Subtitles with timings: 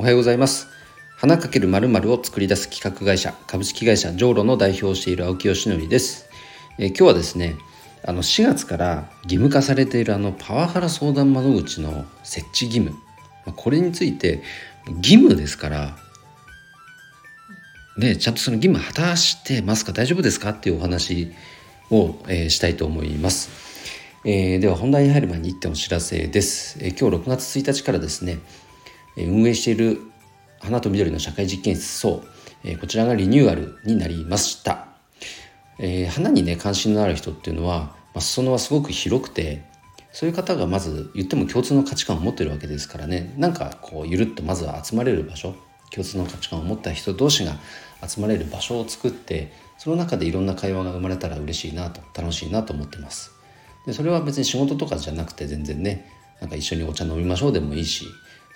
[0.00, 0.68] おはようございます
[1.16, 6.28] 花かけるまるを作り出す企画会社株式会社ジョーロの代表をしている青木よしのりです、
[6.78, 7.56] え、今日はですね
[8.06, 12.96] あの4月から義務化されているあのパワハラ相談窓口の設置義務
[13.56, 14.40] これについて
[14.86, 15.96] 義務ですから
[17.96, 21.32] ね、ちゃんとその義務果たしてますか大丈夫ですかっていうお話
[21.90, 23.50] を、えー、したいと思います。
[24.24, 26.78] えー、では本題に入る前に1点お知らせです。
[26.80, 28.38] えー、今日6月1日からですね、
[29.26, 30.00] 運営している
[30.60, 32.28] 花と緑の社会実験室そう、
[32.64, 34.88] え、こちらがリニューアルになりました。
[35.78, 39.62] えー、花にね関心のある人っていうのは、まあ、裾野はすごく広くて
[40.12, 45.54] そういう方がまず言っても共通の価値観を持ってるわけですからねなんかこうゆるっとまずは集まれる場所
[45.92, 47.56] 共通の価値観を持った人同士が
[48.06, 53.30] 集まれる場所を作ってその中でいろんな会話が生まれたら嬉しいなと楽しいなと思ってます
[53.86, 58.06] でそれは別に仕事とかじゃなくて全然ねなんか一緒にお茶飲みましょうでもいいし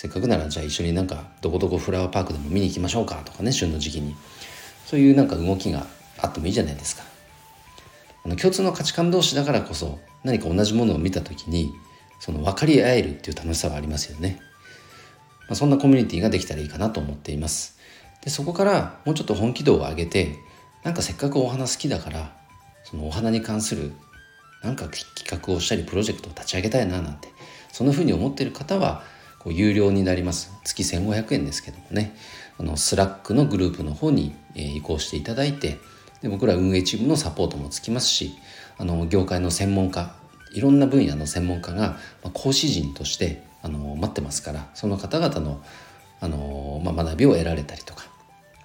[0.00, 4.14] せっかくならじゃあ一緒になんかどこどこフラワーパークでも見に行きましょうかとかね旬の時期に。
[4.86, 7.02] そういうなんか動きがあってもいいじゃないですか。
[8.24, 11.72] あの共通の価値観同士だからこそ何か同じものを見た時に
[12.20, 14.38] その分かり合えるっていう楽しさはありますよね、
[15.48, 17.76] まあ、そんなコミュニティができたらいいかなと思っています。
[18.22, 20.36] でそこからもうちょっと本気度を上げて
[20.84, 22.36] なんかせっかくお花好きだから
[22.84, 23.90] そのお花に関する
[24.62, 27.30] なんか企画をしたりプロジェクトを立ち上げたいななんて
[27.72, 29.17] そんなふうに思っている方は
[29.48, 32.14] こう有料になります月1500円ですけどもね
[32.58, 35.78] あのスラックのグループの方に、移行していただいて
[36.20, 38.36] で僕ら運営チームのサポートもつきますし
[38.76, 40.12] あの業界の専門家
[40.52, 41.98] いろんな分野の専門家が、
[42.32, 45.62] 講師陣としてあの待ってますからその方々の
[46.20, 48.04] あの、まあ、学びを得られたりとか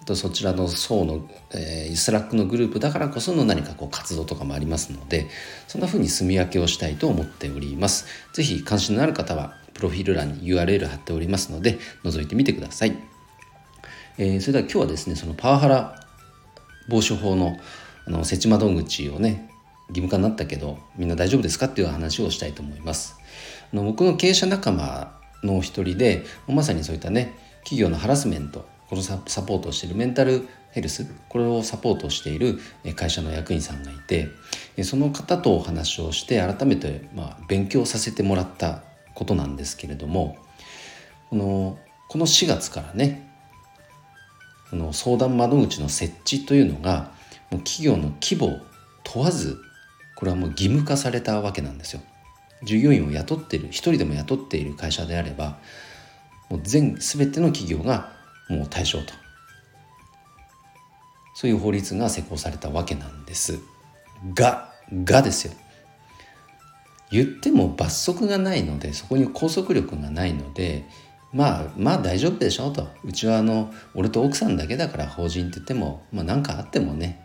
[0.00, 5.28] あとそちらの層の、えー、スラックのグループだからこその何かこう活動とかもありますので
[5.66, 8.06] そんな風に住み分けをしたいと思っております。
[8.34, 12.96] 是非関心のある方はプロフィール欄に URL 貼っておりますので覗いてみてください。
[14.18, 16.02] えー、それでは今日はですねそのパワハラ
[16.88, 17.56] 防止法の
[18.06, 19.50] あの設置窓口をね
[19.90, 23.16] 義務化になったけどみんな大丈夫ですかっていう話をしたいと思います。
[23.72, 32.58] あの僕の経営者仲間の一人でまさにそういったね企業のハラスメントこのサポートをしているメンタルヘルスこれをサポートしている
[32.96, 34.28] 会社の役員さんがいて
[34.82, 38.82] その方とお話をして改めてま勉強させてもらった
[39.18, 40.36] ことなんですけれども
[41.28, 43.28] このこの4月からね
[44.70, 47.10] この相談窓口の設置というのが
[47.50, 48.58] もう企業の規模を
[49.02, 49.58] 問わず
[50.14, 52.00] これはもう義務化されたわけなんですよ。
[52.64, 55.58] 従業員を雇っている一人でも雇っている会社であれば
[56.48, 58.12] もう全全ての企業が
[58.48, 59.14] もう対象と。
[61.34, 63.58] そういう法律が施行されたわけなんです。
[64.34, 64.72] が
[65.04, 65.54] がですよ。
[67.10, 70.84] 言っても罰則がないのでそこに拘束力がないので
[71.32, 72.88] まあまあ大丈夫でしょうと。
[73.04, 77.20] うちはあの俺と奥さんだけだから法人って言ってもまあ何かあってもね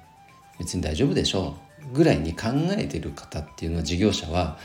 [0.60, 1.56] 別に大丈夫でしょ
[1.92, 1.94] う。
[1.94, 4.58] ぐらいに考えてる方っていうのは事業者は、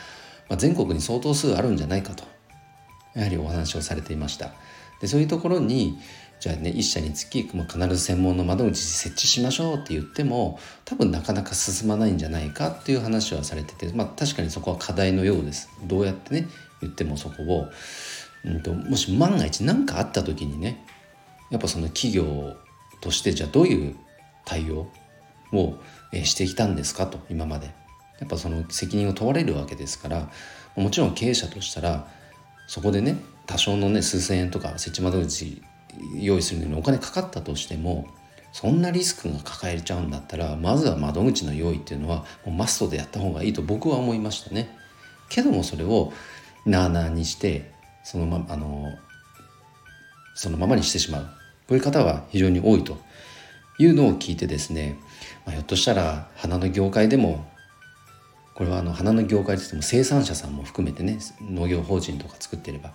[0.49, 2.25] まあ、全国に相当数あるんじゃないかと
[3.15, 4.53] やはりお話をされていました。
[5.01, 5.99] でそういうところに
[6.41, 15.69] じゃあね一社につき、まあ、必ず専門の窓口設置しましょうって言っても多分なかなか進まないんじゃないかっていう話はされてて、まあ、確かにそこは課題のようです。
[15.85, 16.47] どうやってね
[16.81, 17.69] 言ってもそこを、
[18.45, 20.85] うんと、もし万が一何かあった時にね
[21.51, 22.57] やっぱその企業
[23.01, 23.97] としてじゃあどういう
[24.45, 24.89] 対応
[25.53, 25.79] を
[26.13, 27.71] してきたんですかと今まで。
[28.19, 30.29] やっぱその責任を問われるわけですから
[30.77, 32.09] もちろん経営者としたら
[32.67, 33.17] そこでね
[33.47, 35.63] 多少のね数千円とか設置窓口
[36.21, 38.07] 用意するのにお金かかったとしても
[38.53, 44.77] そんなリスクが抱えちゃうんだったらまずは窓口の用意っていうのはもうマストでやった方がいいと僕は思いましたね。
[45.29, 46.13] けどもそれを
[46.65, 47.71] なあなあにして
[48.03, 48.97] そのまあの
[50.35, 51.23] そのままにしてしまう
[51.69, 52.97] こういう方は非常に多いと
[53.79, 54.99] いうのを聞いてですね、
[55.45, 57.47] まあ、ひょっとしたら花の業界でも
[58.55, 62.93] これはあの花の業界といっても生産者さんも含めてね農業法人とか作ってれば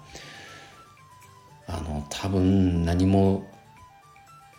[1.68, 3.50] あの多分何も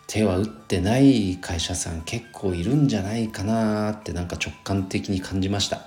[0.07, 5.81] 手は打ってない会社さん結構いるんじゃないかなってなんか直感的に感じました。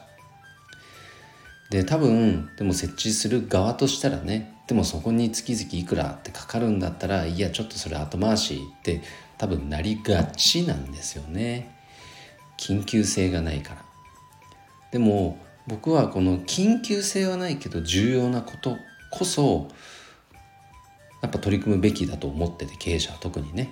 [1.71, 9.03] で多分でも設置する側としたらねでもそこに月々いくらってかかるんだったらいやちょっとそれ後回しって
[9.37, 11.75] 多分なりがちなんですよね。
[12.59, 13.85] 緊急性がないから。
[14.91, 18.77] でも僕はこの緊急性はないけど重要なこと
[19.11, 19.69] こそ
[21.21, 23.71] やっぱ取り組むべきだと思ってて経営者は特にね。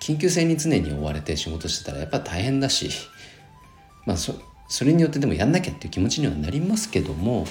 [0.00, 2.90] 緊急性に常に追われて仕事してたらやっぱ大変だし。
[4.06, 4.34] まあそ
[4.66, 7.46] それによってでもやんなきゃっていう気持ちにはなりますけども。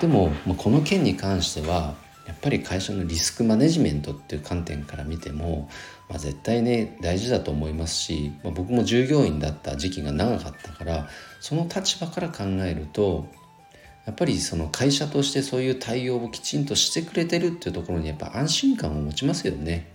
[0.00, 1.94] でも、まあ、この件に関しては
[2.26, 5.68] やっぱり会社のリスクマネジメントっていう観点から見ても、
[6.08, 11.08] まあ、絶対ね大事だと思いますし、まあ、僕も従業員だった時期が長かったから
[11.40, 13.28] その立場から考えると
[14.06, 19.90] やっぱりその会社としてそういう対応をきちんとしてくれてるっていうところにやっぱ安心感を持ちますよね。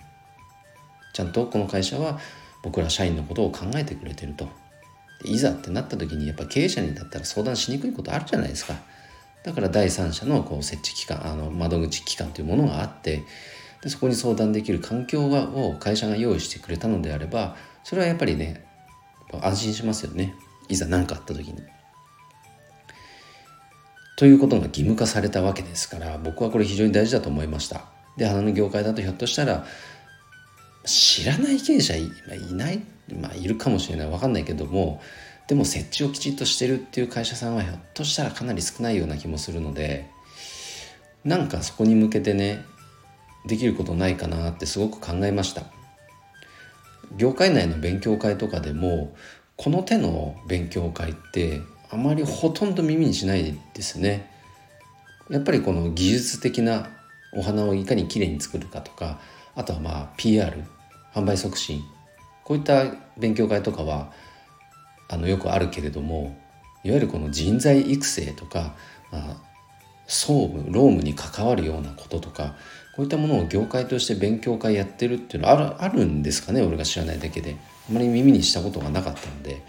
[1.14, 2.20] ちゃんとこの会社は
[2.64, 4.50] 僕ら社員のことを考えてくれてると。
[5.26, 8.76] いざってなった時にやっぱ経営者にだったら相談しにくいことあるじゃないですか。
[9.44, 13.24] だから第三者のこう設置機関あの窓口機関というものがあって
[13.82, 18.66] でそこに相談できる環境を会社が用意してくれたのであればそれはやっぱりね
[19.42, 20.36] 安心しますよね
[20.68, 21.79] いざ何かあった時に。
[24.20, 27.86] ということが義務化されたわけですから僕はこれ非常に大事だと思いました。
[28.18, 29.66] で花の業界だとひょっとしたら
[30.84, 32.82] 知らない経営者い,、いない、
[33.18, 35.02] まあ、いるかもしれない分かんないけども
[35.48, 40.10] でも設置をきちっとしてるっていう会社さんはひょっとしたらかなり少ないような気もするので
[41.24, 42.66] なんかそこに向けてね
[43.48, 45.64] できることないかなってすごく考えました
[47.16, 49.16] 業界内の勉強会とかでも
[49.56, 54.30] この手の勉強会ってあまりほとんど耳にしないですね。
[55.30, 56.90] やっぱりこの技術的な
[57.34, 59.20] お花をいかにきれいに作るかとか
[59.56, 60.64] あとはまあ PR
[61.14, 61.82] 販売促進。
[62.44, 62.86] こういった
[63.18, 64.12] 勉強会とかは
[65.08, 66.38] あのよくあるけれども
[66.84, 68.76] いわゆるこの人材育成とか、
[69.12, 69.38] まあ、
[70.08, 72.56] 総務労務に関わるようなこととか
[72.96, 77.56] こういったものを業界として勉強会やってるっていうのはあるあるんですかね俺が知らないだけで。
[77.90, 79.64] あまり耳にしたことがなかったので。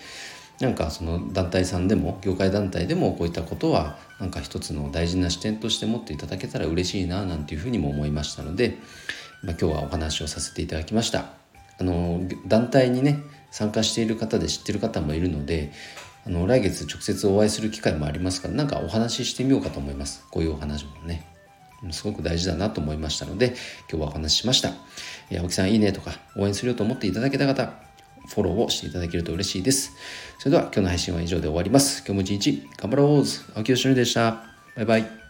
[0.60, 8.76] なんかその団体さんでも業界団体でもこういったことはなんか一つの大事な視点として持っていただけたら嬉しいななんていうふうにも思いましたので、
[9.42, 11.30] まあ、今日はお話をさせていただきました。
[11.78, 15.72] あの団体にね参加している方で知ってる方もいるので
[16.26, 20.26] あの来月直接お会いする機会もありますからなんかお話ししてみようかと思います。
[20.30, 21.26] こういうお話もね。
[21.92, 23.54] すごく大事だなと思いましたので
[23.90, 24.72] 今日はお話ししました。
[25.32, 27.72] 青木さんいいねとか応援するよと思っていただけた方
[28.28, 29.96] フォローをしていただけると嬉しいです。
[30.38, 32.05] それでは今日の配信は以上で終わります。
[32.06, 33.25] 今日も一日頑張ろう。
[33.56, 34.44] 青木よしのりでした。
[34.76, 35.29] バイバイ。